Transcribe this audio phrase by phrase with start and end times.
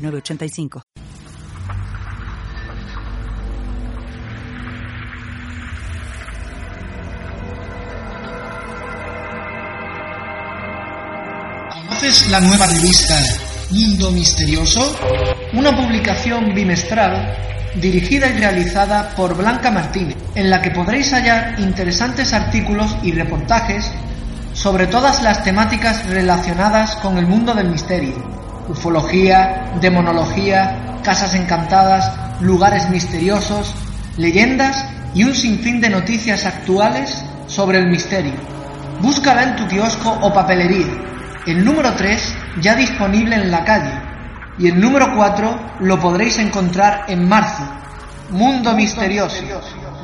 [0.00, 0.82] 985.
[11.72, 13.14] ¿Conoces la nueva revista
[13.70, 14.96] Mundo Misterioso?
[15.52, 17.36] Una publicación bimestral
[17.76, 23.92] dirigida y realizada por Blanca Martínez, en la que podréis hallar interesantes artículos y reportajes
[24.54, 28.39] sobre todas las temáticas relacionadas con el mundo del misterio
[28.70, 33.74] ufología, demonología, casas encantadas, lugares misteriosos,
[34.16, 38.34] leyendas y un sinfín de noticias actuales sobre el misterio.
[39.00, 40.86] Búscala en tu kiosco o papelería.
[41.46, 43.92] El número 3 ya disponible en la calle
[44.58, 47.64] y el número 4 lo podréis encontrar en marzo.
[48.30, 49.42] Mundo misterioso,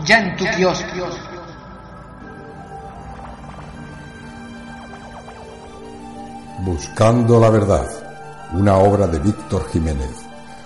[0.04, 0.86] ya en tu kiosco.
[6.58, 8.05] Buscando la verdad
[8.56, 10.16] una obra de Víctor Jiménez,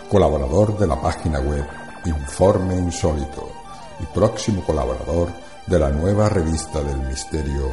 [0.08, 1.66] colaborador de la página web
[2.04, 3.50] Informe Insólito
[3.98, 5.28] y próximo colaborador
[5.66, 7.68] de la nueva revista del misterio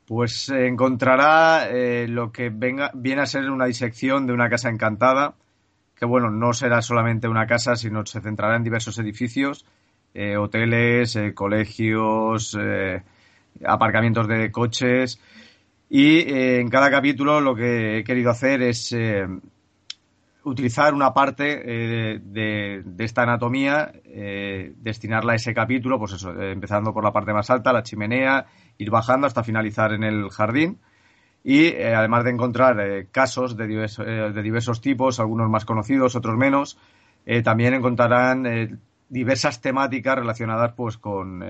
[0.06, 5.34] Pues encontrará eh, lo que venga, viene a ser una disección de una casa encantada,
[5.96, 9.64] que bueno, no será solamente una casa, sino se centrará en diversos edificios,
[10.12, 12.56] eh, hoteles, eh, colegios,
[13.64, 15.20] aparcamientos de coches.
[15.88, 18.94] Y en cada capítulo lo que he querido hacer es
[20.44, 23.92] utilizar una parte de, de, esta anatomía,
[24.76, 28.46] destinarla a ese capítulo, pues eso, empezando por la parte más alta, la chimenea,
[28.78, 30.78] ir bajando hasta finalizar en el jardín.
[31.44, 36.16] Y eh, además de encontrar eh, casos de, eh, de, diversos tipos, algunos más conocidos,
[36.16, 36.78] otros menos,
[37.42, 38.78] también encontrarán
[39.08, 41.42] diversas temáticas relacionadas pues con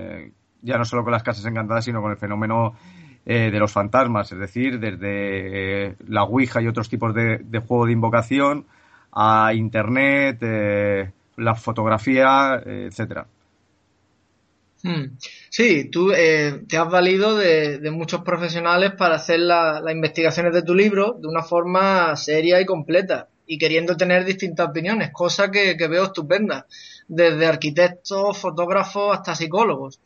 [0.63, 2.77] ya no solo con las casas encantadas, sino con el fenómeno
[3.25, 8.67] de los fantasmas, es decir, desde la Ouija y otros tipos de juego de invocación
[9.15, 13.27] a Internet, la fotografía, etcétera.
[14.83, 15.17] Hmm.
[15.49, 20.75] Sí, tú eh, te has valido de, muchos profesionales para hacer las investigaciones de tu
[20.75, 25.89] libro de una forma seria y completa y queriendo tener distintas opiniones, cosa que, que
[25.89, 26.67] veo estupenda,
[27.09, 30.01] desde arquitectos, fotógrafos hasta psicólogos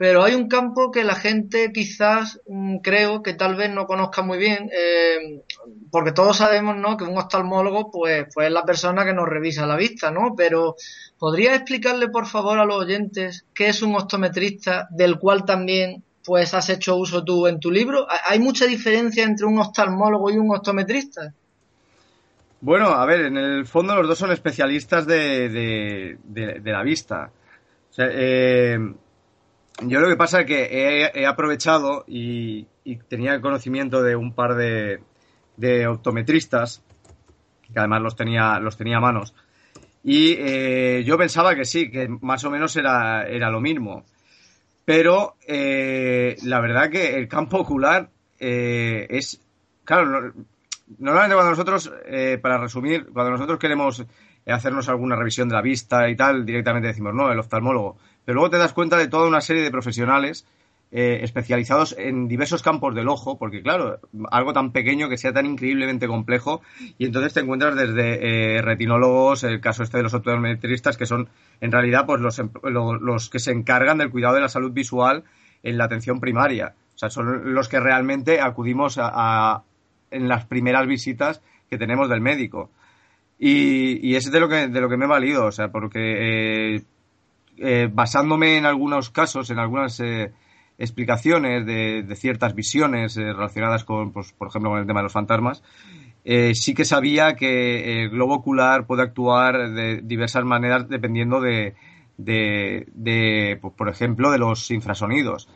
[0.00, 4.22] pero hay un campo que la gente quizás mm, creo que tal vez no conozca
[4.22, 5.42] muy bien, eh,
[5.90, 6.96] porque todos sabemos ¿no?
[6.96, 10.34] que un oftalmólogo pues, pues es la persona que nos revisa la vista, ¿no?
[10.36, 10.76] Pero
[11.18, 16.54] ¿podría explicarle por favor a los oyentes qué es un optometrista, del cual también pues
[16.54, 18.06] has hecho uso tú en tu libro.
[18.28, 21.32] ¿Hay mucha diferencia entre un oftalmólogo y un optometrista?
[22.60, 26.18] Bueno, a ver, en el fondo los dos son especialistas de,
[26.62, 27.30] la vista.
[27.96, 28.78] Eh,
[29.82, 32.66] yo lo que pasa es que he, aprovechado y,
[33.08, 35.00] tenía el conocimiento de un par de,
[35.86, 36.82] optometristas,
[37.72, 39.34] que además los tenía, los tenía a manos,
[40.02, 44.04] y eh, yo pensaba que sí, que más o menos era, era lo mismo.
[44.84, 48.08] Pero eh, la verdad que el campo ocular
[48.38, 49.40] eh, es.
[49.84, 50.32] Claro,
[50.98, 51.92] normalmente cuando nosotros,
[52.40, 54.04] para resumir, cuando nosotros queremos
[54.46, 57.98] hacernos alguna revisión de la vista y tal, directamente decimos, no, el oftalmólogo.
[58.24, 60.46] Pero luego te das cuenta de toda una serie de profesionales
[60.92, 64.00] eh, especializados en diversos campos del ojo, porque claro,
[64.32, 66.62] algo tan pequeño que sea tan increíblemente complejo,
[66.98, 71.28] y entonces te encuentras desde eh, retinólogos, el caso este de los optometristas, que son
[71.60, 75.22] en realidad pues los, em, los que se encargan del cuidado de la salud visual
[75.62, 76.74] en la atención primaria.
[76.96, 79.62] O sea, son los que realmente acudimos a,
[80.10, 81.40] en las primeras visitas
[81.70, 82.68] que tenemos del médico.
[83.38, 86.82] Y, y es de lo que, de lo que me he valido, o sea, porque
[87.58, 90.00] eh, basándome en algunos casos, en algunas
[90.80, 95.12] explicaciones de, ciertas visiones eh, relacionadas con, pues, por ejemplo, con el tema de los
[95.12, 95.62] fantasmas,
[96.24, 101.74] eh, sí que sabía que el globo ocular puede actuar de diversas maneras dependiendo de,
[102.16, 105.48] de, pues, por ejemplo, de los infrasonidos.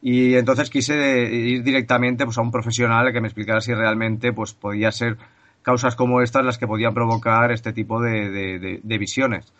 [0.00, 4.52] Y entonces quise ir directamente pues, a un profesional que me explicara si realmente pues,
[4.52, 5.16] podía ser
[5.62, 9.52] causas como estas las que podían provocar este tipo de, visiones.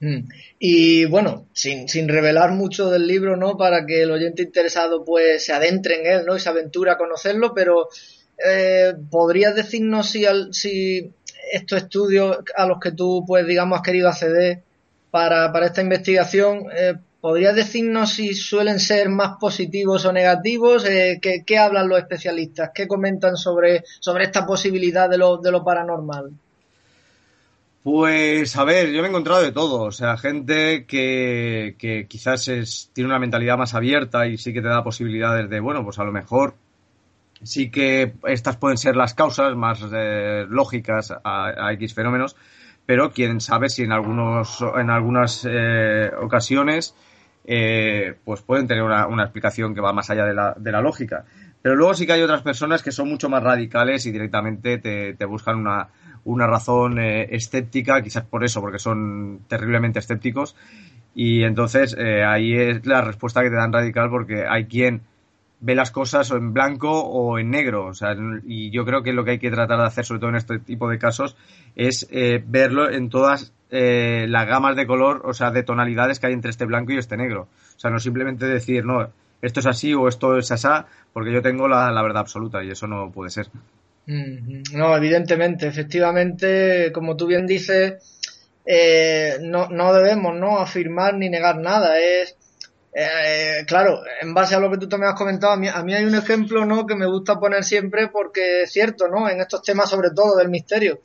[0.00, 0.28] Mm.
[0.58, 3.56] Y bueno, sin, sin, revelar mucho del libro, ¿no?
[3.56, 6.36] Para que el oyente interesado pues se adentre en él, ¿no?
[6.36, 7.88] Y se aventura a conocerlo, pero
[8.44, 11.10] eh, ¿podrías decirnos si, si
[11.50, 14.62] estos estudios a los que tú pues digamos has querido acceder
[15.10, 20.84] para, para esta investigación, eh, ¿podrías decirnos si suelen ser más positivos o negativos?
[20.84, 22.70] Eh, ¿qué, ¿qué, hablan los especialistas?
[22.74, 26.32] ¿Qué comentan sobre, sobre esta posibilidad de lo, de lo paranormal?
[27.86, 32.90] Pues a ver, yo me he encontrado de todo, o sea, gente que, quizás es,
[32.92, 36.02] tiene una mentalidad más abierta y sí que te da posibilidades de, bueno, pues a
[36.02, 36.56] lo mejor
[37.44, 42.34] sí que estas pueden ser las causas más eh, lógicas a, X fenómenos,
[42.86, 46.96] pero quién sabe si en algunos en algunas eh, ocasiones
[47.44, 51.24] eh, pues pueden tener una, explicación que va más allá de la, de la lógica.
[51.62, 55.24] Pero luego sí que hay otras personas que son mucho más radicales y directamente te
[55.24, 55.88] buscan una,
[56.26, 60.56] una razón eh, escéptica, quizás por eso, porque son terriblemente escépticos.
[61.14, 65.02] Y entonces eh, ahí es la respuesta que te dan radical porque hay quien
[65.60, 67.86] ve las cosas en blanco o en negro.
[67.86, 68.14] O sea,
[68.44, 70.58] y yo creo que lo que hay que tratar de hacer, sobre todo en este
[70.58, 71.36] tipo de casos,
[71.76, 76.32] es eh, verlo en todas las gamas de color, o sea, de tonalidades que hay
[76.32, 77.48] entre este blanco y este negro.
[77.76, 79.08] O sea, no simplemente decir, no,
[79.42, 82.86] esto es así o esto es asá, porque yo tengo la verdad absoluta y eso
[82.86, 83.48] no puede ser.
[84.06, 87.94] No, evidentemente, efectivamente, como tú bien dices,
[88.64, 91.98] eh, no, no debemos no afirmar ni negar nada.
[91.98, 92.36] Es
[92.98, 96.04] eh, claro, en base a lo que tú también has comentado, a mí, a hay
[96.06, 96.86] un ejemplo ¿no?
[96.86, 99.28] que me gusta poner siempre porque es cierto, ¿no?
[99.28, 101.00] En estos temas, sobre todo del misterio.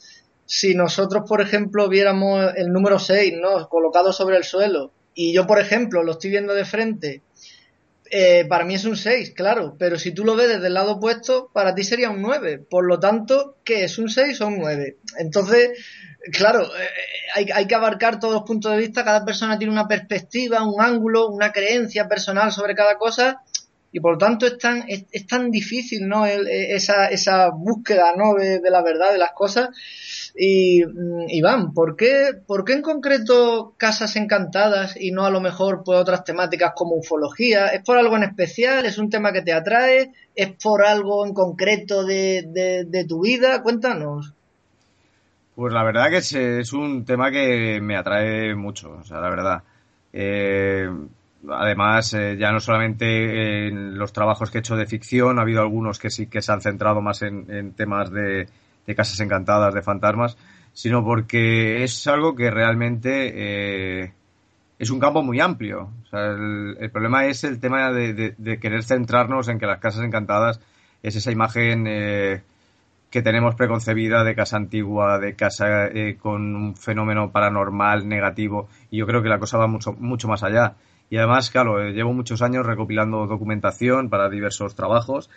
[0.46, 3.68] Si nosotros, por ejemplo, viéramos el número 6, ¿no?
[3.68, 7.24] Colocado sobre el suelo, y yo, por ejemplo, lo estoy viendo de frente
[8.14, 10.94] eh, para mí es un 6, claro, pero si tú lo ves desde el lado
[10.94, 12.60] opuesto, para ti sería un 9.
[12.70, 14.98] Por lo tanto, ¿qué es un 6 o un 9?
[15.18, 15.80] Entonces,
[16.34, 16.90] claro, eh,
[17.36, 20.82] hay, hay, que abarcar todos los puntos de vista, cada persona tiene una perspectiva, un
[20.82, 23.44] ángulo, una creencia personal sobre cada cosa,
[23.94, 26.26] y por lo tanto es tan, es, tan difícil, ¿no?
[26.26, 28.36] esa, esa búsqueda, ¿no?
[28.36, 29.70] De la verdad de las cosas
[30.36, 35.42] y mm, Iván, ¿por qué, ¿por qué en concreto Casas Encantadas y no a lo
[35.42, 37.68] mejor pues otras temáticas como ufología?
[37.68, 38.86] ¿Es por algo en especial?
[38.86, 40.12] ¿Es un tema que te atrae?
[40.36, 43.62] ¿Es por algo en concreto de, de, tu vida?
[43.62, 44.34] Cuéntanos.
[45.56, 49.64] Pues la verdad que es, un tema que me atrae mucho, o sea, la verdad.
[50.14, 50.90] Eh,
[51.50, 55.62] además, eh, ya no solamente en los trabajos que he hecho de ficción, ha habido
[55.62, 58.48] algunos que sí que se han centrado más en temas de,
[58.86, 60.38] de casas encantadas, de fantasmas,
[60.74, 64.14] sino porque es algo que realmente eh,
[64.80, 65.90] es un campo muy amplio.
[66.12, 70.60] el, problema es el tema de, querer centrarnos en que las casas encantadas
[71.04, 72.42] es esa imagen eh,
[73.10, 78.98] que tenemos preconcebida de casa antigua, de casa eh, con un fenómeno paranormal negativo, y
[78.98, 80.76] yo creo que la cosa va mucho, mucho más allá.
[81.10, 85.30] Y además, claro, llevo muchos años recopilando documentación para diversos trabajos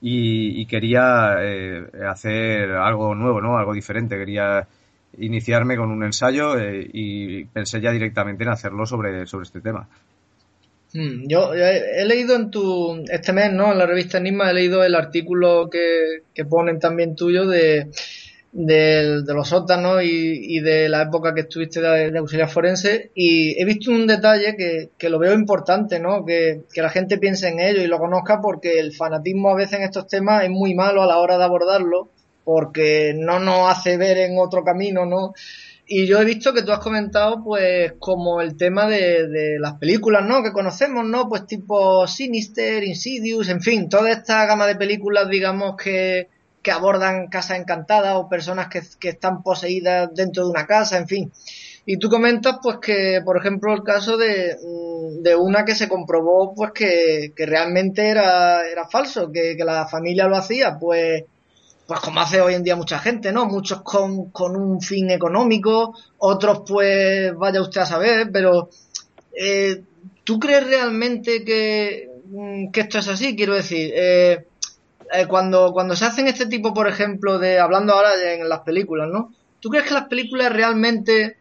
[0.00, 3.58] y, quería eh, hacer algo nuevo, ¿no?
[3.58, 4.16] Algo diferente.
[4.16, 4.66] Quería
[5.18, 9.88] iniciarme con un ensayo eh, y pensé ya directamente en hacerlo sobre, sobre este tema.
[10.94, 13.72] Mm, yo he, leído en tu, este mes, ¿no?
[13.72, 17.88] En la revista Enigma he leído el artículo que, que ponen también tuyo de,
[18.52, 23.64] de, los sótanos y, y, de la época que estuviste de, auxiliar forense y he
[23.64, 26.24] visto un detalle que, que lo veo importante, ¿no?
[26.24, 29.78] Que, que, la gente piense en ello y lo conozca porque el fanatismo a veces
[29.78, 32.08] en estos temas es muy malo a la hora de abordarlo
[32.44, 35.34] porque no nos hace ver en otro camino, ¿no?
[35.86, 39.74] Y yo he visto que tú has comentado, pues, como el tema de, de, las
[39.74, 40.42] películas, ¿no?
[40.42, 41.28] Que conocemos, ¿no?
[41.28, 46.28] Pues tipo Sinister, Insidious, en fin, toda esta gama de películas, digamos, que,
[46.68, 51.32] que abordan casas encantadas o personas que, están poseídas dentro de una casa, en fin.
[51.86, 55.88] Y tú comentas, pues, que, por ejemplo, el caso de, mm, de una que se
[55.88, 61.24] comprobó, pues, que, realmente era, era falso, que, que la familia lo hacía, pues,
[61.86, 63.46] pues como hace hoy en día mucha gente, ¿no?
[63.46, 68.68] Muchos con, con un fin económico, otros pues vaya usted a saber, pero
[69.34, 69.84] eh,
[70.22, 73.34] ¿tú crees realmente que, mm, que, esto es así?
[73.34, 74.44] Quiero decir, eh,
[75.12, 79.08] eh, cuando, cuando se hacen este tipo, por ejemplo, de, hablando ahora en las películas,
[79.08, 79.32] ¿no?
[79.60, 81.38] ¿Tú crees que las películas realmente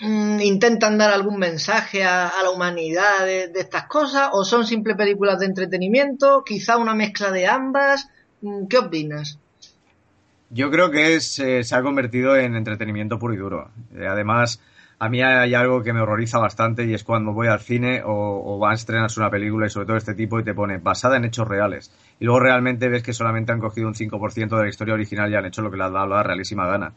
[0.00, 4.96] mm, intentan dar algún mensaje a, la humanidad de, de, estas cosas o son simples
[4.96, 8.08] películas de entretenimiento, quizá una mezcla de ambas?
[8.40, 9.38] Mm, ¿Qué opinas?
[10.50, 13.70] Yo creo que se ha convertido en entretenimiento puro y duro.
[13.96, 14.60] Eh, además,
[14.98, 18.58] a mí hay algo que me horroriza bastante y es cuando voy al cine o,
[18.58, 21.26] va a estrenarse una película y sobre todo este tipo y te pone basada en
[21.26, 21.92] hechos reales.
[22.18, 25.36] Y luego realmente ves que solamente han cogido un 5% de la historia original y
[25.36, 26.94] han hecho lo que les ha dado la realísima gana.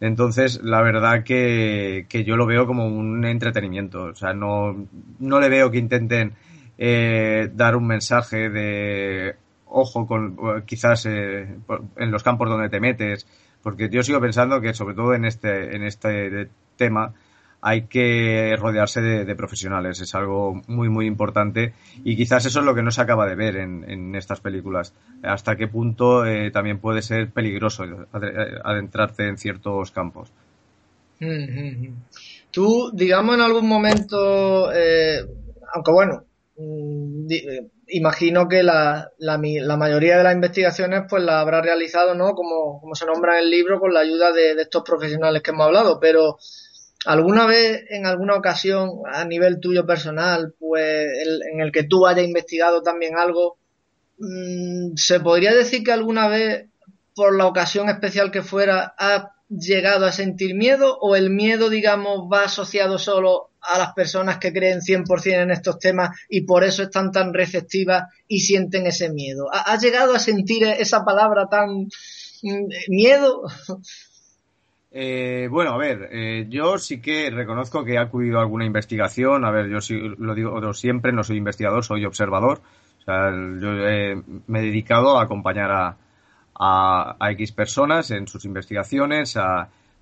[0.00, 4.02] Entonces, la verdad que, que, yo lo veo como un entretenimiento.
[4.02, 4.88] O sea, no,
[5.20, 6.34] no le veo que intenten
[6.76, 9.36] eh, dar un mensaje de
[9.66, 10.36] ojo con
[10.66, 11.56] quizás eh,
[11.96, 13.26] en los campos donde te metes,
[13.62, 16.50] porque yo sigo pensando que sobre todo en este, en este
[16.82, 17.14] tema
[17.64, 21.72] hay que rodearse de, profesionales, es algo muy muy importante
[22.02, 25.54] y quizás eso es lo que no se acaba de ver en, estas películas, hasta
[25.54, 27.84] qué punto eh, también puede ser peligroso
[28.64, 30.32] adentrarte en ciertos campos.
[32.50, 35.24] Tú, digamos, en algún momento, eh,
[35.72, 36.24] aunque bueno,
[36.56, 37.28] mm,
[37.92, 42.34] imagino que la, la, la, mayoría de las investigaciones pues la habrá realizado, ¿no?
[42.34, 45.66] Como, como se nombra en el libro, con la ayuda de, estos profesionales que hemos
[45.66, 46.38] hablado, pero
[47.06, 51.08] ¿alguna vez, en alguna ocasión, a nivel tuyo personal, pues
[51.52, 53.58] en el que tú hayas investigado también algo,
[54.18, 56.66] mm, ¿se podría decir que alguna vez,
[57.14, 62.28] por la ocasión especial que fuera, has llegado a sentir miedo o el miedo, digamos,
[62.32, 66.82] va asociado solo a las personas que creen 100% en estos temas y por eso
[66.82, 69.48] están tan receptivas y sienten ese miedo.
[69.52, 71.88] ¿Ha, llegado a sentir esa palabra tan
[72.42, 73.42] mm, miedo?
[74.94, 79.44] Eh, bueno, a ver, eh, yo sí que reconozco que he acudido a alguna investigación.
[79.44, 82.60] A ver, yo sí, lo digo siempre, no soy investigador, soy observador.
[83.00, 85.96] O sea, yo me he dedicado a acompañar a,
[86.54, 89.36] a, X personas en sus investigaciones,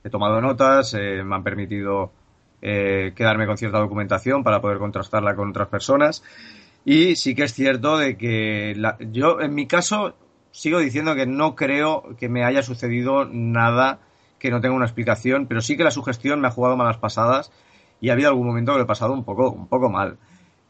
[0.04, 2.12] he tomado notas, eh, me han permitido
[2.62, 6.22] eh, quedarme con cierta documentación para poder contrastarla con otras personas.
[6.84, 8.74] Y sí que es cierto de que
[9.10, 10.14] yo, en mi caso,
[10.50, 14.00] sigo diciendo que no creo que me haya sucedido nada
[14.40, 17.52] que no tenga una explicación, pero sí que la sugestión me ha jugado malas pasadas
[18.00, 20.18] y ha habido algún momento que lo he pasado un poco, un poco mal.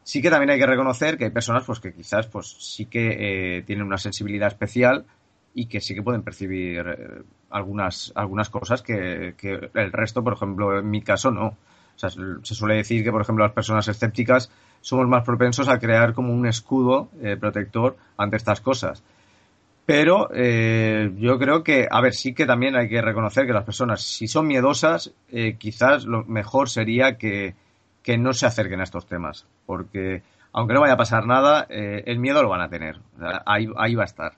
[0.02, 3.58] Sí que también hay que reconocer que hay personas pues que quizás pues sí que
[3.58, 5.06] eh, tienen una sensibilidad especial
[5.54, 10.34] y que sí que pueden percibir eh, algunas, algunas cosas que, que, el resto, por
[10.34, 11.46] ejemplo, en mi caso no.
[11.46, 14.50] O sea, se suele decir que, por ejemplo, las personas escépticas
[14.80, 19.02] somos más propensos a crear como un escudo eh, protector ante estas cosas.
[19.92, 23.64] Pero eh, yo creo que, a ver, sí que también hay que reconocer que las
[23.64, 25.12] personas, si son miedosas,
[25.58, 27.54] quizás lo mejor sería que,
[28.02, 29.46] que, no se acerquen a estos temas.
[29.66, 33.00] Porque, aunque no vaya a pasar nada, el miedo lo van a tener.
[33.46, 34.32] ahí, ahí va a estar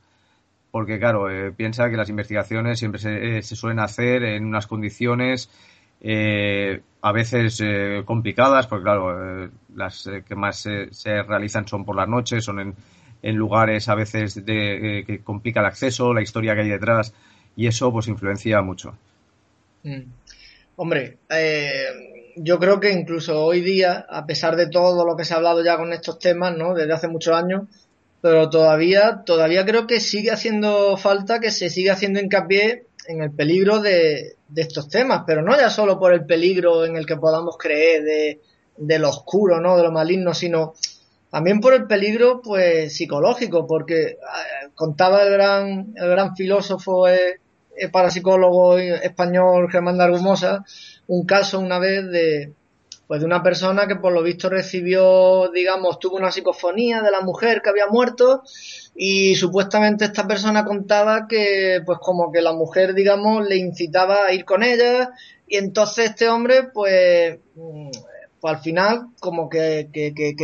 [0.73, 5.51] porque claro, eh, piensa que las investigaciones siempre se, eh, suelen hacer en unas condiciones
[6.01, 7.63] eh, a veces
[8.05, 12.75] complicadas, porque claro, las que más se realizan son por las noches, son en,
[13.23, 17.15] en lugares a veces de, que complica el acceso, la historia que hay detrás,
[17.57, 18.97] y eso pues influencia mucho.
[19.85, 20.03] Mm.
[20.77, 21.19] Hombre,
[22.37, 25.63] yo creo que incluso hoy día, a pesar de todo lo que se ha hablado
[25.63, 26.75] ya con estos temas, ¿no?
[26.75, 27.63] Desde hace muchos años,
[28.21, 33.33] pero todavía, todavía creo que sigue haciendo falta que se siga haciendo hincapié en el
[33.33, 37.17] peligro de, de estos temas, pero no ya solo por el peligro en el que
[37.17, 38.41] podamos creer de,
[38.77, 39.77] de lo oscuro, ¿no?
[39.77, 40.75] De lo maligno, sino
[41.33, 44.17] también por el peligro, pues, psicológico, porque eh,
[44.75, 47.41] contaba el gran, el gran filósofo, eh,
[47.75, 50.63] eh, parapsicólogo español Germán de Argumosa,
[51.07, 52.53] un caso una vez de,
[53.07, 57.23] pues de una persona que por lo visto recibió, digamos, tuvo una psicofonía de la
[57.23, 58.43] mujer que había muerto
[58.95, 64.35] y supuestamente esta persona contaba que pues como que la mujer, digamos, le incitaba a
[64.35, 65.13] ir con ella
[65.49, 67.91] y entonces este hombre pues, mm,
[68.43, 69.89] pues al final como que,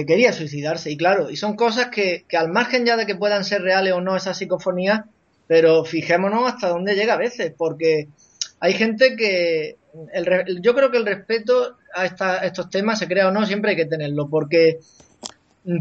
[0.07, 3.45] quería suicidarse y claro, y son cosas que, que al margen ya de que puedan
[3.45, 5.01] ser reales o no esas psicofonías,
[5.49, 8.07] pero fijémonos hasta dónde llega a veces, porque
[8.61, 9.79] hay gente que
[10.13, 12.07] el, yo creo que el respeto a,
[12.47, 14.79] estos temas, se crea o no, siempre hay que tenerlo, porque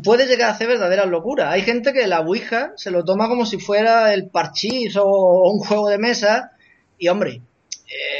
[0.04, 1.54] puede llegar a hacer verdaderas locuras.
[1.54, 5.60] Hay gente que la Ouija se lo toma como si fuera el parchís o, un
[5.60, 6.54] juego de mesa,
[6.98, 7.42] y hombre,
[7.86, 8.17] eh,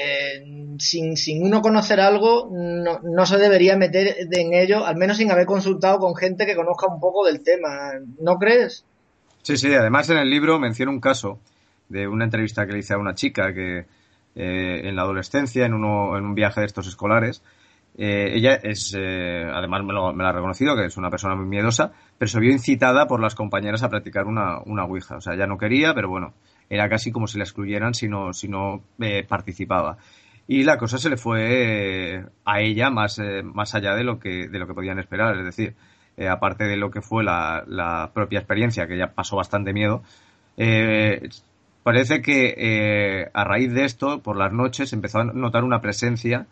[0.80, 5.32] sin, sin, uno conocer algo, no, no, se debería meter en ello, al menos sin
[5.32, 7.92] haber consultado con gente que conozca un poco del tema.
[8.20, 8.86] ¿No crees?
[9.42, 11.40] Sí, sí, además en el libro menciona un caso
[11.90, 13.86] de una entrevista que le hice a una chica que
[14.40, 17.42] eh, en la adolescencia, en, uno, en un viaje de estos escolares.
[17.98, 21.92] Eh, ella es, eh, además me, lo, ha reconocido, que es una persona muy miedosa,
[22.20, 25.18] pero se vio incitada por las compañeras a practicar una, una Ouija.
[25.18, 26.34] O sea, ya no quería, pero bueno,
[26.70, 28.84] era casi como si la excluyeran si no, si no
[29.28, 29.98] participaba.
[30.48, 34.60] Y la cosa se le fue a ella más, más allá de lo, que, de
[34.60, 35.38] lo que podían esperar.
[35.38, 35.76] Es decir,
[36.30, 40.04] aparte de lo que fue la, propia experiencia, que ya pasó bastante miedo,
[40.56, 41.30] eh,
[41.88, 46.46] Parece que eh, a raíz de esto, por las noches, empezó a notar una presencia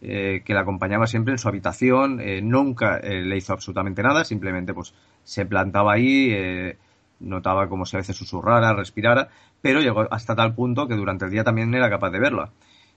[0.00, 2.20] eh, que la acompañaba siempre en su habitación.
[2.20, 6.74] Eh, nunca le hizo absolutamente nada, simplemente pues se plantaba ahí,
[7.20, 9.28] notaba como si a veces susurrara, respirara,
[9.60, 12.50] pero llegó hasta tal punto que durante el día también era capaz de verla.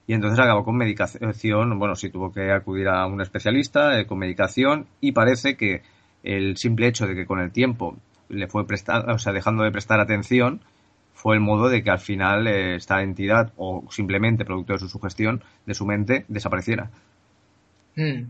[0.06, 4.86] Y entonces acabó con medicación, bueno, sí tuvo que acudir a un especialista con medicación
[5.00, 5.82] y parece que
[6.22, 7.96] el simple hecho de que con el tiempo
[8.28, 10.60] le fue prestar, o sea, dejando de prestar atención,
[11.12, 14.88] fue el modo de que al final eh, esta entidad o simplemente producto de su
[14.88, 16.90] sugestión de su mente desapareciera.
[17.96, 18.24] Hmm.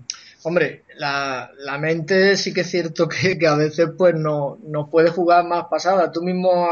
[0.44, 5.44] Hombre, la, mente sí que es cierto que, a veces pues no, nos puede jugar
[5.44, 6.12] más pasada.
[6.12, 6.68] Tú mismo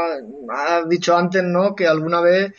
[0.49, 1.75] has, dicho antes, ¿no?
[1.75, 2.53] Que alguna vez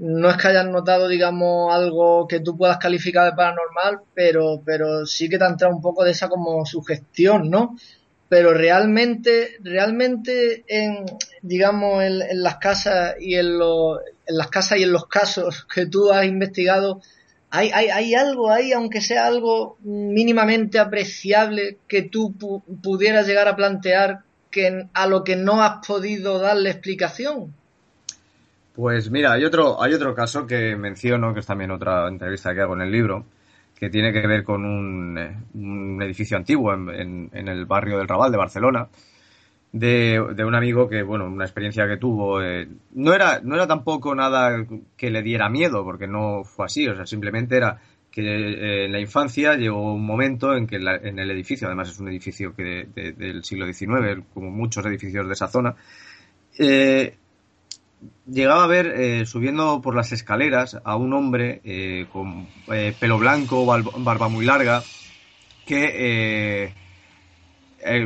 [0.00, 5.06] no es que hayas notado, digamos, algo que tú puedas calificar de paranormal, pero, pero
[5.06, 7.76] sí que te ha entrado un poco de esa como sugestión, ¿no?
[8.30, 11.04] pero realmente, realmente en,
[11.42, 16.12] digamos, en, las casas y en, en las casas y en los casos que tú
[16.12, 17.02] has investigado,
[17.50, 22.32] hay, hay, hay algo ahí, aunque sea algo mínimamente apreciable, que tú
[22.80, 24.20] pudieras llegar a plantear
[24.52, 27.52] que a lo que no has podido darle explicación.
[28.80, 32.62] Pues mira, hay otro, hay otro caso que menciono, que es también otra entrevista que
[32.62, 33.26] hago en el libro,
[33.78, 38.38] que tiene que ver con un, eh, edificio antiguo en, el barrio del Raval de
[38.38, 38.88] Barcelona,
[39.70, 44.14] de, un amigo que, bueno, una experiencia que tuvo, eh, no, era, no era tampoco
[44.14, 44.64] nada
[44.96, 48.92] que le diera miedo, porque no fue así, o sea, simplemente era que eh, en
[48.92, 52.88] la infancia llegó un momento en que en el edificio, además es un edificio que
[52.94, 55.76] del siglo XIX, como muchos edificios de esa zona,
[58.26, 63.18] llegaba a ver eh, subiendo por las escaleras a un hombre eh, con eh, pelo
[63.18, 64.82] blanco, barba muy larga,
[65.66, 66.72] que,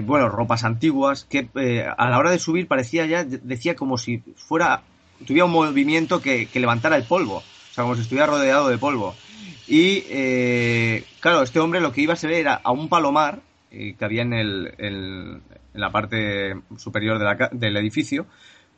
[0.03, 1.49] bueno, ropas antiguas, que
[1.97, 4.83] a la hora de subir parecía ya, decía como si fuera,
[5.27, 9.15] tuviera un movimiento que, levantara el polvo, o sea, como si estuviera rodeado de polvo.
[9.67, 10.03] Y,
[11.21, 14.35] claro, este hombre lo que iba a ser era a un palomar que había en,
[14.35, 17.19] el, en la parte superior
[17.51, 18.27] del edificio,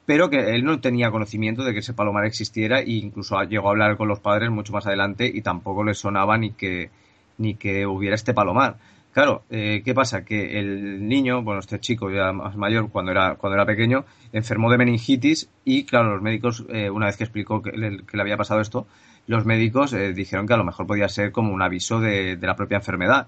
[0.07, 3.71] pero que él no tenía conocimiento de que ese palomar existiera e incluso llegó a
[3.73, 6.90] hablar con los padres mucho más adelante y tampoco le sonaba ni que,
[7.38, 8.77] ni que hubiera este palomar.
[9.12, 10.25] Claro, eh, ¿qué pasa?
[10.25, 14.71] Que el niño, bueno, este chico ya más mayor, cuando era, cuando era pequeño, enfermó
[14.71, 18.61] de meningitis y, claro, los médicos, eh, una vez que explicó que le, había pasado
[18.61, 18.87] esto,
[19.27, 22.47] los médicos eh, dijeron que a lo mejor podía ser como un aviso de, de
[22.47, 23.27] la propia enfermedad.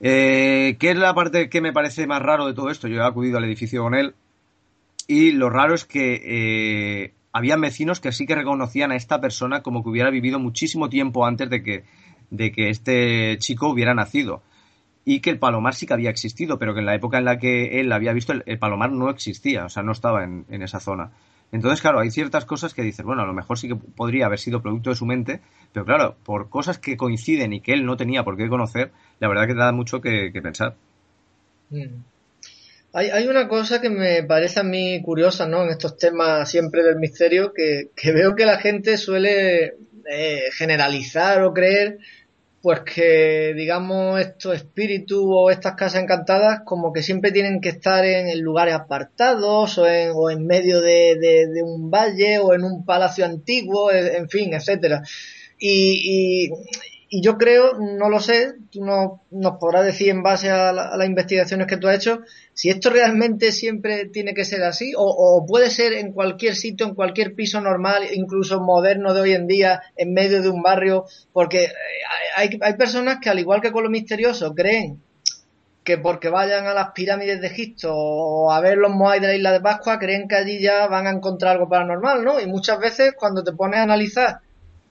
[0.00, 2.86] ¿Qué es la parte que me parece más raro de todo esto?
[2.86, 4.14] Yo he acudido al edificio con él
[5.08, 9.62] y lo raro es que eh, había vecinos que sí que reconocían a esta persona
[9.62, 11.84] como que hubiera vivido muchísimo tiempo antes de que,
[12.30, 14.42] de que este chico hubiera nacido.
[15.06, 17.38] Y que el palomar sí que había existido, pero que en la época en la
[17.38, 21.12] que él había visto, el, palomar no existía, o sea, no estaba en, esa zona.
[21.52, 24.38] Entonces, claro, hay ciertas cosas que dices, bueno, a lo mejor sí que podría haber
[24.38, 25.40] sido producto de su mente,
[25.72, 29.28] pero claro, por cosas que coinciden y que él no tenía por qué conocer, la
[29.28, 30.76] verdad que te da mucho que, pensar.
[31.70, 32.17] Mm.
[32.98, 35.62] Hay, una cosa que me parece a mí curiosa, ¿no?
[35.62, 39.74] En estos temas siempre del misterio, que, veo que la gente suele
[40.10, 41.98] eh, generalizar o creer,
[42.60, 48.04] pues que, digamos, estos espíritus o estas casas encantadas, como que siempre tienen que estar
[48.04, 53.24] en, lugares apartados o en, o en medio de, un valle o en un palacio
[53.24, 55.02] antiguo, en fin, etcétera.
[55.56, 56.50] Y, y,
[57.10, 61.06] y yo creo, no lo sé, tú no, nos podrás decir en base a, las
[61.06, 62.20] investigaciones que tú has hecho,
[62.52, 66.94] si esto realmente siempre tiene que ser así, o, puede ser en cualquier sitio, en
[66.94, 71.64] cualquier piso normal, incluso moderno de hoy en día, en medio de un barrio, porque
[71.64, 71.72] eh,
[72.36, 75.00] hay, hay personas que al igual que con lo misterioso creen
[75.84, 79.34] que porque vayan a las pirámides de Egipto o a ver los Moai de la
[79.34, 82.38] isla de Pascua, creen que allí ya van a encontrar algo paranormal, ¿no?
[82.38, 84.40] Y muchas veces cuando te pones a analizar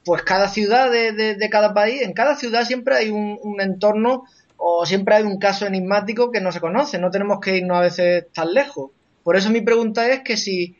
[0.07, 4.23] pues cada ciudad de, cada país, en cada ciudad siempre hay un, entorno
[4.55, 7.81] o siempre hay un caso enigmático que no se conoce, no tenemos que irnos a
[7.81, 8.91] veces tan lejos.
[9.21, 10.77] Por eso mi pregunta es que si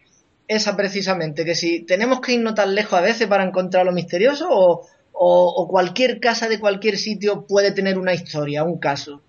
[0.48, 4.48] esa precisamente, que si tenemos que irnos tan lejos a veces para encontrar lo misterioso
[4.50, 9.22] o, o cualquier casa de cualquier sitio puede tener una historia, un caso.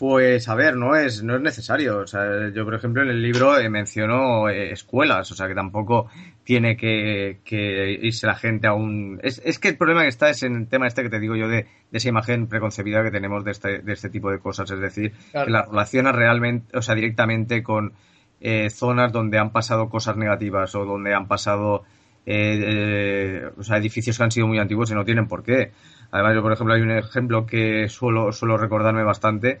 [0.00, 1.98] Pues a ver, no es, no es necesario.
[1.98, 5.54] O sea, yo, por ejemplo, en el libro eh, menciono eh, escuelas, o sea, que
[5.54, 6.08] tampoco
[6.42, 9.20] tiene que, irse la gente a un...
[9.22, 11.36] Es, es, que el problema que está es en el tema este que te digo
[11.36, 14.70] yo de, esa imagen preconcebida que tenemos de este, de este tipo de cosas.
[14.70, 17.92] Es decir, que la relaciona realmente, o sea, directamente con
[18.40, 21.84] eh, zonas donde han pasado cosas negativas o donde han pasado...
[22.24, 25.72] o sea, edificios que han sido muy antiguos y no tienen por qué.
[26.10, 29.60] Además, yo, por ejemplo, hay un ejemplo que suelo, suelo recordarme bastante,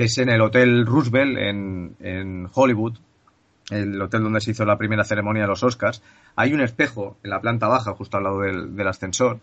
[0.00, 2.96] que es en el Hotel Roosevelt en, Hollywood,
[3.68, 6.02] el hotel donde se hizo la primera ceremonia de los Oscars.
[6.36, 9.40] Hay un espejo en la planta baja, justo al lado del, ascensor,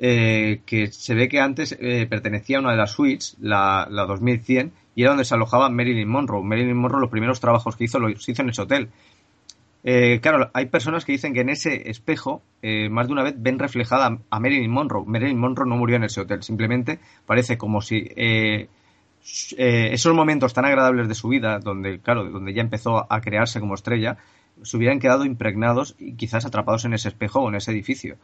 [0.00, 4.72] eh, que se ve que antes eh, pertenecía a una de las suites, la, 2100,
[4.96, 6.42] y era donde se alojaba Marilyn Monroe.
[6.42, 8.88] Marilyn Monroe, los primeros trabajos que hizo, los hizo en ese hotel.
[9.84, 12.42] Eh, claro, hay personas que dicen que en ese espejo,
[12.90, 15.04] más de una vez, ven reflejada a Marilyn Monroe.
[15.06, 18.10] Marilyn Monroe no murió en ese hotel, simplemente parece como si
[19.56, 23.60] eh, esos momentos tan agradables de su vida, donde, claro, donde ya empezó a crearse
[23.60, 24.18] como estrella,
[24.62, 28.16] se hubieran quedado impregnados y quizás atrapados en ese espejo o en ese edificio.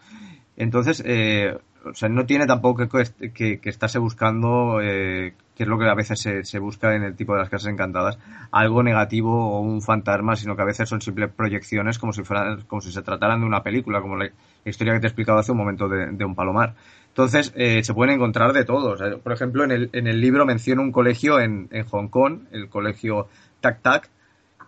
[0.57, 5.79] Entonces, eh, o sea, no tiene tampoco que, que, estarse buscando, eh, que es lo
[5.79, 8.19] que a veces se, se, busca en el tipo de las casas encantadas,
[8.51, 12.63] algo negativo o un fantasma, sino que a veces son simples proyecciones como si fueran,
[12.63, 14.31] como si se trataran de una película, como la,
[14.65, 16.75] historia que te he explicado hace un momento de un palomar.
[17.11, 19.01] Entonces, eh, se pueden encontrar de todos.
[19.21, 22.69] por ejemplo, en el, en el libro menciono un colegio en, en Hong Kong, el
[22.69, 23.29] colegio
[23.61, 24.11] Tac Tac,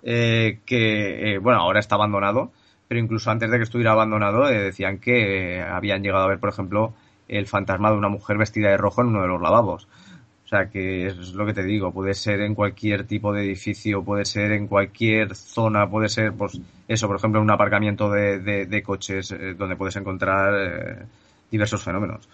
[0.03, 2.51] eh, que, eh, bueno, ahora está abandonado,
[2.89, 6.95] pero incluso antes de que estuviera abandonado decían que habían llegado a ver, por ejemplo,
[7.29, 9.87] el fantasma de una mujer vestida de rojo en uno de los lavabos.
[10.45, 14.03] O sea, que es lo que te digo, puede ser en cualquier tipo de edificio,
[14.03, 18.83] puede ser en cualquier zona, puede ser, pues, eso, por ejemplo, un aparcamiento de, de,
[18.83, 21.07] coches donde puedes encontrar
[21.53, 22.29] diversos fenómenos.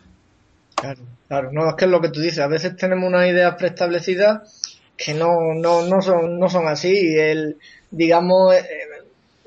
[0.74, 3.56] Claro, claro, no es que es lo que tú dices, a veces tenemos unas ideas
[3.56, 7.16] preestablecidas que no, no, no, son, no son así.
[7.16, 7.56] El,
[7.90, 8.64] digamos, eh,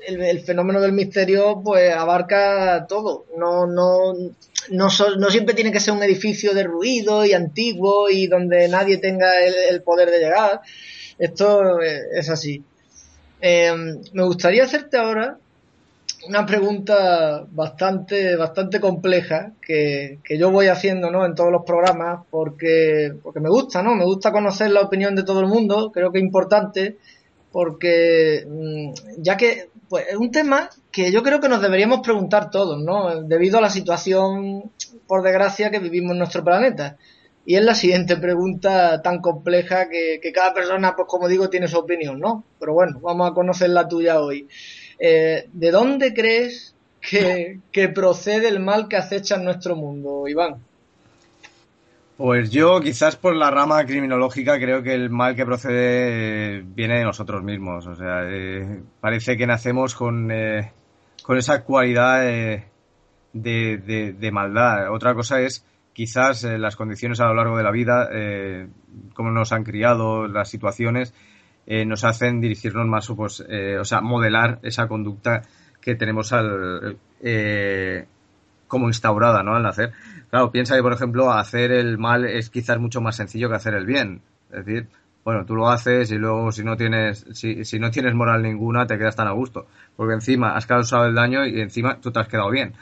[0.06, 3.26] el, fenómeno del misterio pues abarca todo.
[3.36, 4.14] No, no,
[4.70, 9.30] no, no siempre tiene que ser un edificio derruido y antiguo y donde nadie tenga
[9.44, 10.60] el, poder de llegar.
[11.18, 12.62] Esto es así.
[13.40, 13.72] Eh,
[14.12, 15.38] me gustaría hacerte ahora
[16.26, 21.26] una pregunta bastante, bastante compleja que, que, yo voy haciendo ¿no?
[21.26, 23.94] en todos los programas porque, porque me gusta, ¿no?
[23.94, 26.96] Me gusta conocer la opinión de todo el mundo, creo que es importante
[27.50, 32.50] porque mm, ya que pues, es un tema que yo creo que nos deberíamos preguntar
[32.50, 33.22] todos, ¿no?
[33.22, 34.70] Debido a la situación,
[35.06, 36.96] por desgracia, que vivimos en nuestro planeta.
[37.44, 41.66] Y es la siguiente pregunta tan compleja que, que cada persona, pues como digo, tiene
[41.66, 42.44] su opinión, ¿no?
[42.60, 44.48] Pero bueno, vamos a conocer la tuya hoy.
[45.04, 47.58] Eh, ¿De dónde crees que,
[47.92, 50.58] procede el mal que acecha en nuestro mundo, Iván?
[52.16, 56.98] Pues yo, quizás por la rama criminológica, creo que el mal que procede eh, viene
[56.98, 57.84] de nosotros mismos.
[57.88, 60.30] O sea, eh, parece que nacemos con,
[61.24, 62.64] con esa cualidad de,
[63.32, 64.94] de, maldad.
[64.94, 68.08] Otra cosa es quizás las condiciones a lo largo de la vida,
[69.14, 71.12] cómo nos han criado, las situaciones,
[71.66, 75.42] eh, nos hacen dirigirnos más, pues, eh, o sea, modelar esa conducta
[75.80, 78.06] que tenemos al, eh,
[78.68, 79.54] como instaurada, ¿no?
[79.54, 79.92] Al nacer.
[80.30, 83.74] Claro, piensa que, por ejemplo, hacer el mal es quizás mucho más sencillo que hacer
[83.74, 84.22] el bien.
[84.50, 84.88] Es decir,
[85.24, 88.86] bueno, tú lo haces y luego si no tienes, si, si no tienes moral ninguna,
[88.86, 89.66] te quedas tan a gusto.
[89.96, 92.74] Porque encima has causado el daño y encima tú te has quedado bien.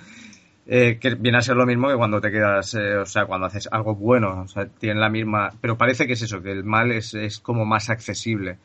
[0.66, 3.46] Eh, que viene a ser lo mismo que cuando te quedas, eh, o sea, cuando
[3.46, 6.64] haces algo bueno, o sea, tiene la misma, pero parece que es eso, que el
[6.64, 8.58] mal es, es como más accesible.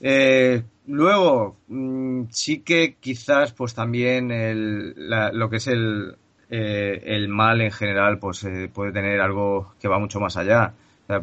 [0.00, 4.94] Eh, luego, mm, sí que quizás, pues también el,
[5.32, 6.16] lo que es el,
[6.48, 10.72] el mal en general, pues puede tener algo que va mucho más allá.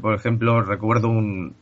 [0.02, 1.56] por ejemplo, recuerdo un,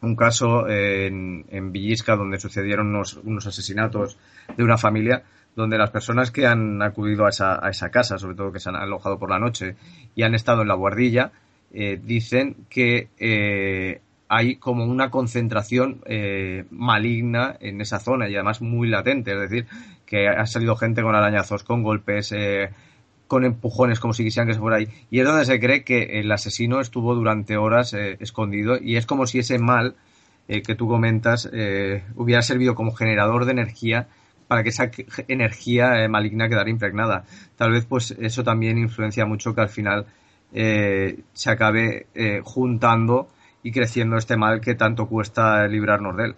[0.00, 4.18] un caso en, en Villisca donde sucedieron unos, unos asesinatos
[4.56, 5.24] de una familia
[5.58, 8.68] donde las personas que han acudido a esa, a esa casa, sobre todo que se
[8.68, 9.74] han alojado por la noche
[10.14, 11.32] y han estado en la guardilla,
[11.72, 18.62] eh, dicen que eh, hay como una concentración eh, maligna en esa zona y además
[18.62, 19.66] muy latente, es decir,
[20.06, 22.32] que ha salido gente con arañazos, con golpes,
[23.28, 24.88] con empujones, como si quisieran que se fuera ahí.
[25.10, 29.26] Y es donde se cree que el asesino estuvo durante horas escondido y es como
[29.26, 29.94] si ese mal
[30.48, 31.48] que tú comentas
[32.16, 34.08] hubiera servido como generador de energía
[34.48, 34.90] para que esa
[35.28, 37.24] energía eh, maligna quedara impregnada.
[37.56, 40.06] Tal vez pues eso también influencia mucho que al final
[40.52, 43.28] eh, se acabe eh, juntando
[43.62, 46.34] y creciendo este mal que tanto cuesta librarnos de él.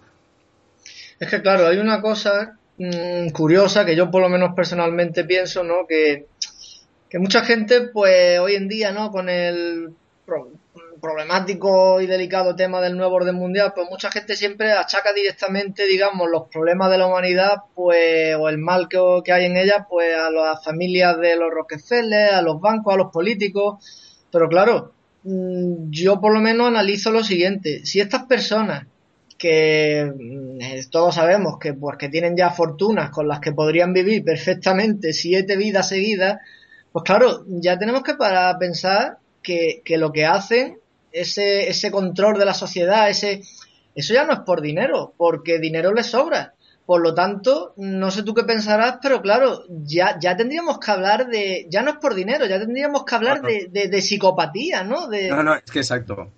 [1.21, 5.63] Es que claro, hay una cosa mm, curiosa que yo por lo menos personalmente pienso,
[5.63, 5.87] ¿no?
[5.89, 6.27] Que,
[7.11, 9.11] que mucha gente pues hoy en día, ¿no?
[9.11, 9.93] Con el
[11.01, 16.31] problemático y delicado tema del nuevo orden mundial, pues mucha gente siempre achaca directamente, digamos,
[16.31, 20.15] los problemas de la humanidad, pues, o el mal que, que hay en ella, pues
[20.15, 24.25] a las familias de los Rockefeller, a los bancos, a los políticos.
[24.31, 24.93] Pero claro,
[25.25, 27.85] mm, yo por lo menos analizo lo siguiente.
[27.85, 28.87] Si estas personas
[29.37, 34.23] que mm, todos sabemos que pues que tienen ya fortunas con las que podrían vivir
[34.23, 36.39] perfectamente siete vidas seguidas,
[36.93, 40.79] pues claro, ya tenemos que parar a pensar que, que lo que hacen
[41.13, 43.43] ese, ese control de la sociedad, ese,
[43.95, 46.55] eso ya no es por dinero, porque dinero les sobra.
[46.87, 51.29] Por lo tanto, no sé tú qué pensarás, pero claro, ya, ya tendríamos que hablar
[51.29, 55.07] de, ya no es por dinero, ya tendríamos que hablar de, de, psicopatía, ¿no?
[55.07, 55.29] De...
[55.29, 56.33] No, no, es que exacto.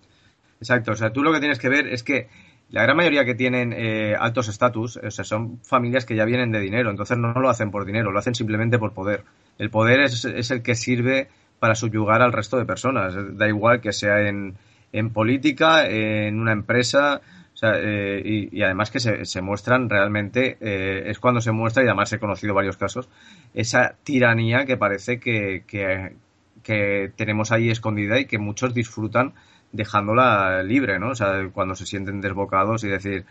[0.61, 2.29] Exacto, o sea, tú lo que tienes que ver es que
[2.69, 6.53] la gran mayoría que tienen eh, altos estatus, o sea, son familias que ya vienen
[6.53, 9.25] de dinero, entonces no lo hacen por dinero, lo hacen simplemente por poder.
[9.59, 13.15] El poder es, es el que sirve para subyugar al resto de personas.
[13.37, 14.57] Da igual que sea en,
[14.93, 17.21] en política, en una empresa,
[17.62, 22.12] eh, y, además que se, se muestran realmente, eh, es cuando se muestra, y además
[22.12, 23.09] he conocido varios casos,
[23.55, 29.35] esa tiranía que parece que, que, tenemos ahí escondida y que muchos disfrutan
[29.73, 31.11] dejándola libre, ¿no?
[31.11, 33.25] O sea, cuando se sienten desbocados y decir,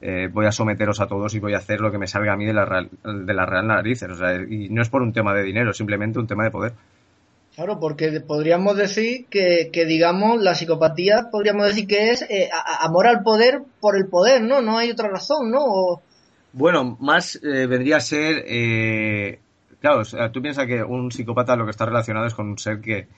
[0.00, 2.36] eh, voy a someteros a todos y voy a hacer lo que me salga a
[2.36, 4.10] mí de la real, de la real narices.
[4.10, 6.72] O sea, y no es por un tema de dinero, simplemente un tema de poder.
[7.56, 13.06] Claro, porque podríamos decir que, que, digamos, la psicopatía podríamos decir que es eh, amor
[13.06, 14.60] al poder por el poder, ¿no?
[14.60, 16.02] No hay otra razón, ¿no?
[16.52, 19.40] Bueno, más eh, vendría a ser, eh,
[19.80, 23.08] claro, tú piensas que un psicópata lo que está relacionado es con un ser que,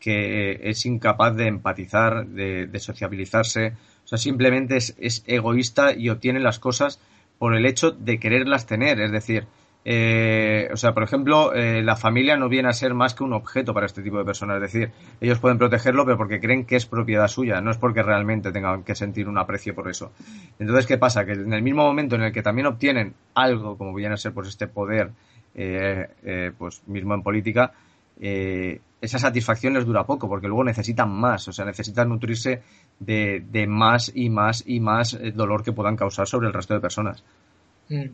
[0.00, 6.08] que es incapaz de empatizar, de, de sociabilizarse, o sea, simplemente es, es egoísta y
[6.08, 7.00] obtiene las cosas
[7.38, 9.46] por el hecho de quererlas tener, es decir,
[9.84, 13.32] eh, o sea, por ejemplo, eh, la familia no viene a ser más que un
[13.32, 14.56] objeto para este tipo de personas.
[14.56, 18.02] Es decir, ellos pueden protegerlo, pero porque creen que es propiedad suya, no es porque
[18.02, 20.12] realmente tengan que sentir un aprecio por eso.
[20.58, 21.24] Entonces, ¿qué pasa?
[21.24, 24.32] Que en el mismo momento en el que también obtienen algo, como viene a ser
[24.32, 25.10] pues este poder,
[25.54, 27.72] eh, pues mismo en política,
[28.20, 32.62] esa satisfacción les dura poco, porque luego necesitan más, o sea, necesitan nutrirse
[32.98, 36.80] de, de más y más y más dolor que puedan causar sobre el resto de
[36.80, 37.24] personas.
[37.88, 38.08] Mm.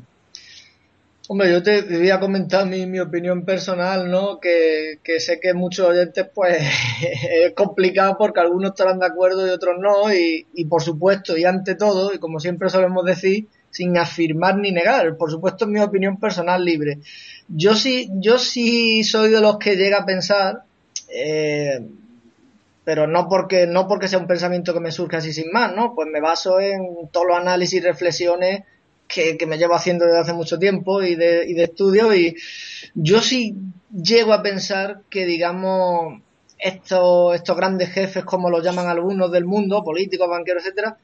[1.31, 4.41] Hombre, yo te, voy a comentar mi, mi opinión personal, ¿no?
[4.41, 6.57] Que, que, sé que muchos oyentes, pues,
[7.03, 10.11] es complicado porque algunos estarán de acuerdo y otros no.
[10.11, 13.47] Y, y por supuesto, y ante todo, y como siempre solemos decir,
[13.79, 16.99] sin afirmar ni negar, por supuesto es mi opinión personal libre.
[17.47, 20.65] Yo sí, yo sí soy de los que llega a pensar,
[21.09, 21.79] eh,
[22.83, 25.95] pero no porque, no porque sea un pensamiento que me surja así sin más, ¿no?
[25.95, 28.65] Pues me baso en todos los análisis y reflexiones
[29.07, 32.35] que, me llevo haciendo desde hace mucho tiempo y de, y de estudio y
[32.95, 33.55] yo sí
[33.93, 36.21] llego a pensar que digamos
[36.59, 40.99] estos, estos grandes jefes como los llaman algunos del mundo, políticos, banqueros, etcétera,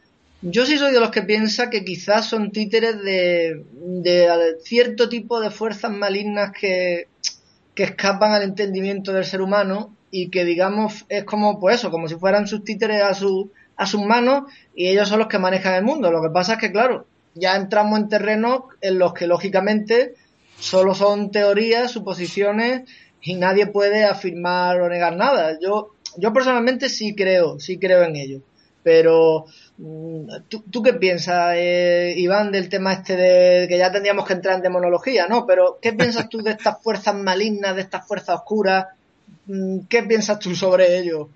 [0.47, 5.41] yo sí soy de los que piensa que quizás son títeres de, de cierto tipo
[5.41, 7.09] de fuerzas malignas que,
[7.75, 12.09] que escapan al entendimiento del ser humano y que digamos es como pues eso, como
[12.09, 15.75] si fueran sus títeres a su, a sus manos y ellos son los que manejan
[15.75, 16.13] el mundo.
[16.13, 20.15] Lo que pasa es que claro, ya entramos en terrenos en los que lógicamente
[20.59, 22.83] solo son teorías, suposiciones
[23.23, 25.59] y nadie puede afirmar o negar nada.
[25.59, 28.41] Yo, yo personalmente sí creo, sí creo en ello.
[28.83, 29.47] Pero,
[29.79, 34.57] mm, ¿tú, qué piensas, eh, Iván, del tema este de que ya tendríamos que entrar
[34.57, 35.47] en demonología, ¿no?
[35.47, 38.87] Pero, ¿qué piensas tú de estas fuerzas malignas, de estas fuerzas oscuras?
[39.47, 41.29] Mm, ¿Qué piensas tú sobre ello?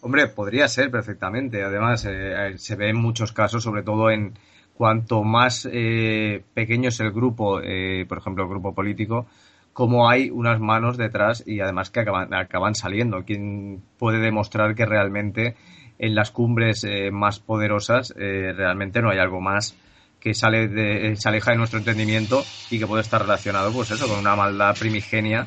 [0.00, 1.62] Hombre, podría ser perfectamente.
[1.62, 4.34] Además, eh, se ve en muchos casos, sobre todo en,
[4.78, 9.26] cuanto más eh, pequeño es el grupo, eh, por ejemplo, el grupo político,
[9.72, 13.24] como hay unas manos detrás y además que acaban, acaban saliendo.
[13.24, 15.56] ¿Quién puede demostrar que realmente
[15.98, 19.76] en las cumbres eh, más poderosas realmente no hay algo más
[20.20, 24.08] que sale de, se aleja de nuestro entendimiento y que puede estar relacionado, pues eso,
[24.08, 25.46] con una maldad primigenia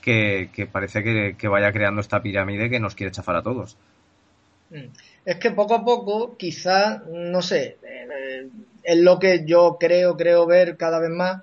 [0.00, 3.76] que, parece que, vaya creando esta pirámide que nos quiere chafar a todos.
[4.70, 4.86] Mm.
[5.24, 8.48] Es que poco a poco, quizás, no sé, eh,
[8.82, 11.42] es lo que yo creo, creo ver cada vez más,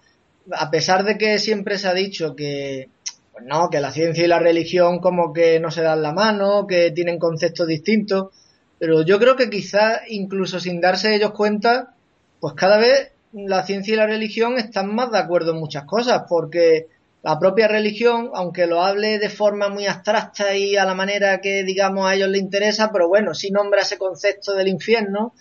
[0.52, 2.89] a pesar de que siempre se ha dicho que,
[3.32, 6.67] pues no, que la ciencia y la religión como que no se dan la mano,
[6.67, 8.34] que tienen conceptos distintos,
[8.80, 11.94] pero yo creo que quizás incluso sin darse ellos cuenta,
[12.39, 16.24] pues cada vez la ciencia y la religión están más de acuerdo en muchas cosas,
[16.28, 16.88] porque
[17.22, 21.63] la propia religión, aunque lo hable de forma muy abstracta y a la manera que
[21.63, 25.34] digamos a ellos les interesa, pero bueno, sí nombra ese concepto del infierno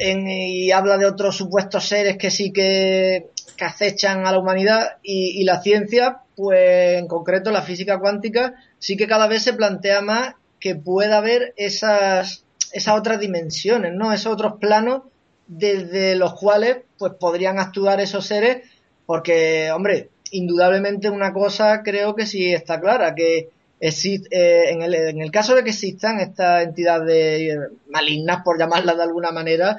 [0.00, 5.60] y habla de otros supuestos seres que sí que, acechan a la humanidad y, la
[5.60, 10.76] ciencia, pues en concreto la física cuántica, sí que cada vez se plantea más que
[10.76, 14.12] pueda haber esas, esas otras dimensiones, ¿no?
[14.12, 15.02] Esos otros planos
[15.46, 18.68] desde los cuales pues podrían actuar esos seres
[19.06, 23.50] porque, hombre, indudablemente una cosa creo que sí está clara, que
[23.80, 28.96] eh, en, el, en, el, caso de que existan estas entidades eh, malignas, por llamarlas
[28.96, 29.78] de alguna manera,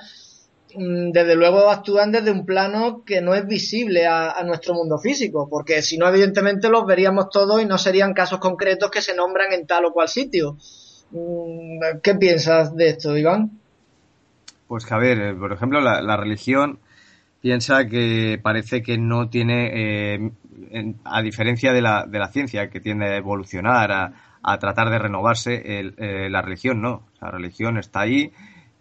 [0.74, 5.50] mm, desde luego actúan desde un plano que no es visible a, nuestro mundo físico,
[5.50, 9.52] porque si no, evidentemente los veríamos todos y no serían casos concretos que se nombran
[9.52, 10.58] en tal o cual sitio.
[11.12, 13.52] Mm, ¿Qué piensas de esto, Iván?
[14.68, 16.80] Pues que, a ver, eh, por ejemplo, la religión
[17.42, 20.32] piensa que parece que no tiene, eh,
[21.04, 24.14] a diferencia de la, de la ciencia que tiende a evolucionar, a,
[24.60, 27.04] tratar de renovarse, eh, la religión no.
[27.22, 28.32] La religión está ahí,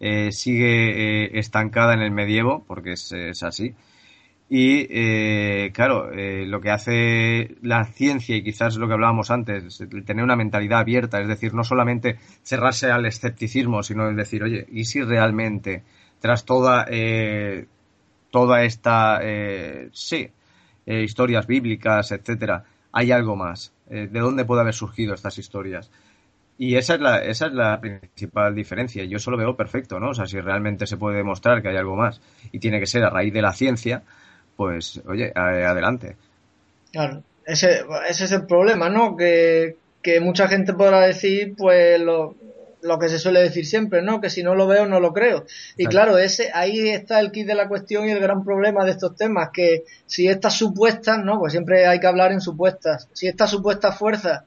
[0.00, 3.74] eh, sigue estancada en el medievo, porque es, es así.
[4.50, 10.36] Y claro, lo que hace la ciencia, y quizás lo que hablábamos antes, tener una
[10.36, 15.82] mentalidad abierta, es decir, no solamente cerrarse al escepticismo, sino decir, oye, ¿y si realmente,
[16.20, 16.86] tras toda
[18.30, 20.28] toda esta, eh, sí,
[20.86, 23.72] eh, historias bíblicas, etcétera, hay algo más.
[23.88, 25.90] Eh, ¿De dónde puede haber surgido estas historias?
[26.58, 29.04] Y esa es, la, esa es la principal diferencia.
[29.04, 30.10] Yo solo veo perfecto, ¿no?
[30.10, 33.04] O sea, si realmente se puede demostrar que hay algo más y tiene que ser
[33.04, 34.02] a raíz de la ciencia,
[34.58, 36.16] pues, oye, adelante.
[36.90, 39.16] Claro, ese, ese es el problema, ¿no?
[39.16, 42.34] Que, que mucha gente podrá decir, pues, lo,
[42.82, 44.20] lo que se suele decir siempre, ¿no?
[44.20, 45.46] Que si no lo veo, no lo creo.
[45.76, 48.90] Y claro, ese, ahí está el kit de la cuestión y el gran problema de
[48.90, 51.38] estos temas, que si estas supuestas, ¿no?
[51.38, 53.08] Pues siempre hay que hablar en supuestas.
[53.12, 54.42] Si estas supuestas fuerzas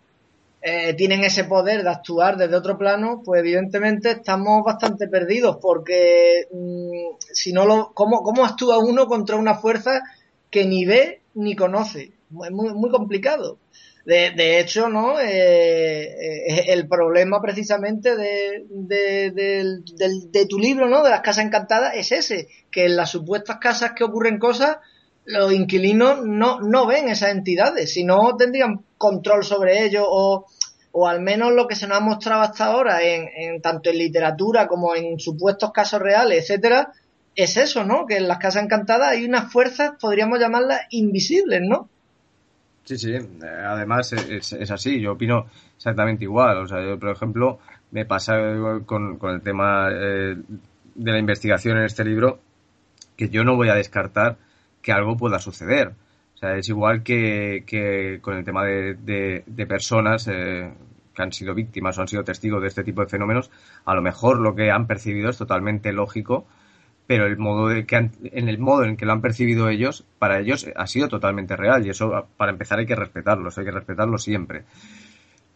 [0.63, 6.47] eh, tienen ese poder de actuar desde otro plano, pues evidentemente estamos bastante perdidos, porque
[6.51, 10.03] mm, si no lo, ¿cómo, ¿cómo actúa uno contra una fuerza
[10.51, 12.11] que ni ve ni conoce?
[12.45, 13.57] Es muy, muy complicado.
[14.05, 15.19] De, hecho, ¿no?
[15.19, 18.65] Eh, eh, el problema precisamente de,
[19.31, 21.03] de, tu libro, ¿no?
[21.03, 24.77] De las casas encantadas es ese, que en las supuestas casas que ocurren cosas,
[25.25, 30.45] los inquilinos no, no ven esas entidades, si no tendrían control sobre ello o,
[30.91, 33.97] o al menos lo que se nos ha mostrado hasta ahora en, en tanto en
[33.97, 36.93] literatura como en supuestos casos reales, etcétera,
[37.35, 38.05] es eso, ¿no?
[38.05, 41.89] Que en las casas encantadas hay unas fuerzas, podríamos llamarlas invisibles, ¿no?
[42.83, 46.57] Sí, sí, además es, es, así, yo opino exactamente igual.
[46.57, 47.59] O sea, yo, por ejemplo,
[47.91, 48.33] me pasa
[48.85, 50.35] con, con el tema eh,
[50.95, 52.39] de la investigación en este libro
[53.15, 54.37] que yo no voy a descartar
[54.81, 55.93] que algo pueda suceder.
[56.41, 58.95] O sea, es igual que, que con el tema de,
[59.45, 60.73] de, personas eh,
[61.13, 63.51] que han sido víctimas o han sido testigos de este tipo de fenómenos,
[63.85, 66.47] a lo mejor lo que han percibido es totalmente lógico
[67.05, 70.39] pero el modo de que en el modo en que lo han percibido ellos, para
[70.39, 74.17] ellos ha sido totalmente real y eso para empezar hay que respetarlo, hay que respetarlo
[74.17, 74.63] siempre.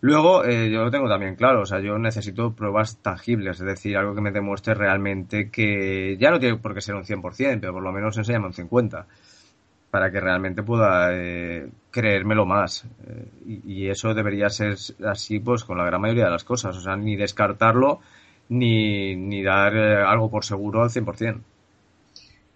[0.01, 3.95] Luego, eh, yo lo tengo también claro, o sea, yo necesito pruebas tangibles, es decir,
[3.95, 7.71] algo que me demuestre realmente que ya no tiene por qué ser un 100%, pero
[7.71, 9.05] por lo menos enséñame un 50%,
[9.95, 12.83] para que realmente pueda eh, creérmelo más.
[13.07, 16.81] Eh, y, eso debería ser así, pues, con la gran mayoría de las cosas, o
[16.81, 18.01] sea, ni descartarlo,
[18.49, 21.39] ni, ni dar eh, algo por seguro al 100%.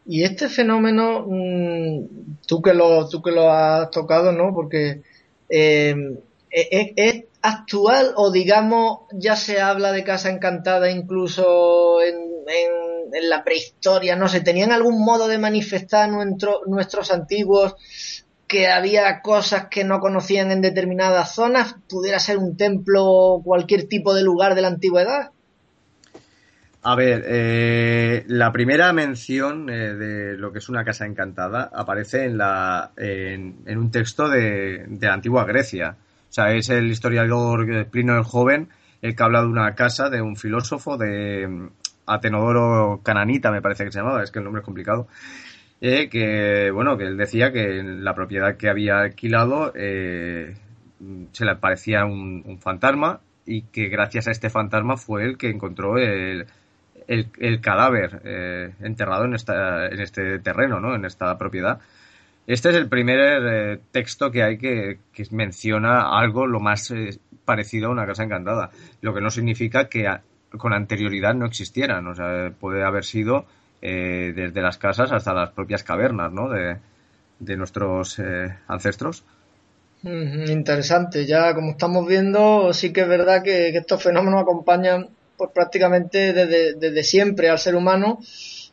[0.08, 4.54] Y este fenómeno, mm, tú, que lo, tú que lo has tocado, ¿no?
[4.54, 5.02] Porque
[5.48, 5.96] eh,
[6.52, 12.18] ¿es, ¿es, actual o digamos ya se habla de Casa Encantada incluso en,
[13.14, 14.16] en la prehistoria?
[14.16, 17.76] No sé, ¿tenían algún modo de manifestar nuestro, nuestros antiguos
[18.48, 21.76] que había cosas que no conocían en determinadas zonas?
[21.88, 25.32] ¿Pudiera ser un templo cualquier tipo de lugar de la antigüedad?
[26.82, 32.24] A ver, eh, la primera mención eh, de lo que es una casa encantada aparece
[32.24, 35.98] en, la, en, un texto de, de, la antigua Grecia.
[36.30, 38.70] O sea, es el historiador Plinio el Joven
[39.02, 41.70] el que habla de una casa de un filósofo de
[42.10, 45.08] Atenodoro Cananita, me parece que se llamaba, es que el nombre es complicado.
[45.82, 50.56] eh, que bueno que él decía que la propiedad que había alquilado eh,
[51.32, 55.98] se le parecía un, fantasma y que gracias a este fantasma fue el que encontró
[55.98, 56.48] el,
[57.08, 60.96] el, cadáver eh, enterrado en, esta, en este terreno, ¿no?
[60.96, 61.80] en esta propiedad.
[62.46, 66.92] Este es el primer texto que hay que, que, menciona algo lo más
[67.46, 70.08] parecido a una casa encantada, lo que no significa que
[70.58, 73.46] con anterioridad no existieran, o sea, puede haber sido
[73.82, 76.50] eh, desde las casas hasta las propias cavernas ¿no?
[76.50, 76.78] de,
[77.56, 79.24] nuestros eh, ancestros.
[80.02, 86.34] Interesante, ya como estamos viendo, sí que es verdad que, estos fenómenos acompañan pues prácticamente
[86.34, 88.20] desde, siempre al ser humano.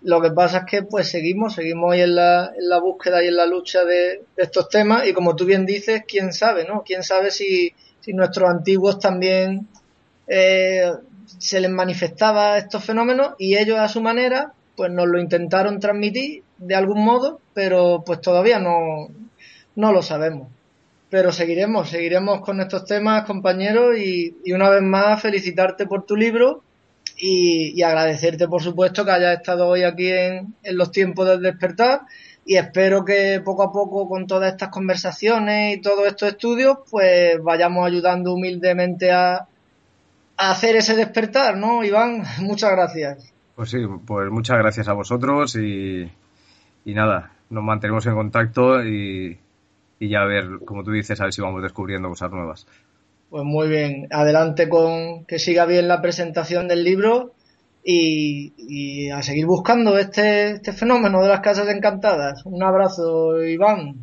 [0.03, 3.29] Lo que pasa es que pues seguimos, seguimos ahí en la, en la búsqueda y
[3.29, 6.83] en la lucha de, estos temas y como tú bien dices, quién sabe, ¿no?
[6.85, 9.69] Quién sabe si, si nuestros antiguos también
[10.29, 10.93] eh,
[11.39, 16.43] se les manifestaba estos fenómenos y ellos a su manera pues nos lo intentaron transmitir
[16.59, 19.09] de algún modo, pero pues todavía no,
[19.75, 20.49] no lo sabemos.
[21.09, 26.63] Pero seguiremos, seguiremos con estos temas, compañeros, y, una vez más felicitarte por tu libro
[27.17, 32.03] y, agradecerte, por supuesto, que hayas estado hoy aquí en, en los tiempos del despertar
[32.45, 37.43] y espero que poco a poco con todas estas conversaciones y todos estos estudios, pues
[37.43, 39.49] vayamos ayudando humildemente a
[40.37, 42.25] hacer ese despertar, ¿no, Iván?
[42.41, 43.33] Muchas gracias.
[43.55, 46.11] Pues sí, pues muchas gracias a vosotros y,
[46.85, 49.39] nada, nos mantenemos en contacto y,
[49.99, 52.67] ya a ver, como tú dices, a ver si vamos descubriendo cosas nuevas.
[53.31, 57.33] Pues muy bien, adelante con que siga bien la presentación del libro
[57.83, 62.45] y, a seguir buscando este, este fenómeno de las casas encantadas.
[62.45, 63.95] Un abrazo, Iván.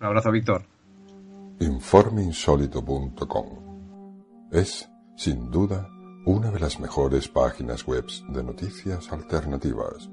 [0.00, 0.64] Un abrazo, Víctor.
[1.60, 3.62] Informeinsólito.com
[4.52, 5.88] es, sin duda,
[6.24, 10.08] una de las mejores páginas web de noticias alternativas,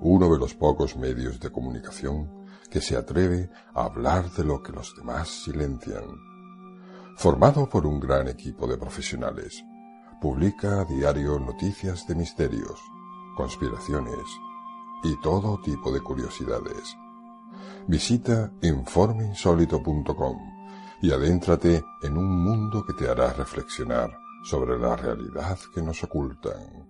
[0.00, 2.30] uno de los pocos medios de comunicación
[2.70, 6.04] que se atreve a hablar de lo que los demás silencian.
[7.16, 9.64] Formado por un gran equipo de profesionales,
[10.20, 12.80] publica a diario noticias de misterios,
[13.36, 14.26] conspiraciones
[15.02, 16.96] y todo tipo de curiosidades.
[17.86, 20.49] Visita informeinsólito.com
[21.02, 26.89] y adéntrate en un mundo que te hará reflexionar sobre la realidad que nos ocultan.